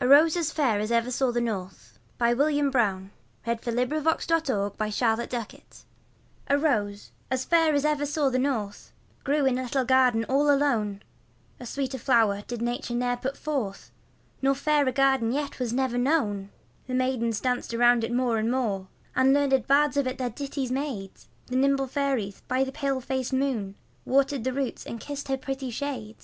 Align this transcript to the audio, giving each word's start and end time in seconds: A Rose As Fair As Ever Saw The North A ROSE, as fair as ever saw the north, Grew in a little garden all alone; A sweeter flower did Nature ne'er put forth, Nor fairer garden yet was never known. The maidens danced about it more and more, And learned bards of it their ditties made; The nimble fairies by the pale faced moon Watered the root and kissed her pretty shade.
A 0.00 0.06
Rose 0.06 0.36
As 0.36 0.52
Fair 0.52 0.78
As 0.78 0.92
Ever 0.92 1.10
Saw 1.10 1.32
The 1.32 1.40
North 1.40 1.98
A 2.20 2.32
ROSE, 2.32 3.10
as 7.28 7.44
fair 7.44 7.74
as 7.74 7.84
ever 7.84 8.06
saw 8.06 8.30
the 8.30 8.38
north, 8.38 8.92
Grew 9.24 9.46
in 9.46 9.58
a 9.58 9.62
little 9.64 9.84
garden 9.84 10.24
all 10.26 10.48
alone; 10.48 11.02
A 11.58 11.66
sweeter 11.66 11.98
flower 11.98 12.44
did 12.46 12.62
Nature 12.62 12.94
ne'er 12.94 13.16
put 13.16 13.36
forth, 13.36 13.90
Nor 14.40 14.54
fairer 14.54 14.92
garden 14.92 15.32
yet 15.32 15.58
was 15.58 15.72
never 15.72 15.98
known. 15.98 16.50
The 16.86 16.94
maidens 16.94 17.40
danced 17.40 17.72
about 17.74 18.04
it 18.04 18.12
more 18.14 18.38
and 18.38 18.48
more, 18.48 18.86
And 19.16 19.32
learned 19.34 19.66
bards 19.66 19.96
of 19.96 20.06
it 20.06 20.18
their 20.18 20.30
ditties 20.30 20.70
made; 20.70 21.10
The 21.48 21.56
nimble 21.56 21.88
fairies 21.88 22.42
by 22.46 22.62
the 22.62 22.70
pale 22.70 23.00
faced 23.00 23.32
moon 23.32 23.74
Watered 24.04 24.44
the 24.44 24.52
root 24.52 24.86
and 24.86 25.00
kissed 25.00 25.26
her 25.26 25.36
pretty 25.36 25.72
shade. 25.72 26.14